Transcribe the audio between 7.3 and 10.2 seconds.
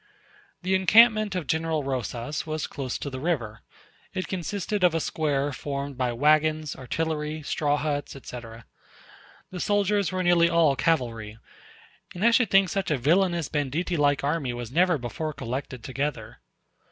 straw huts, etc. The soldiers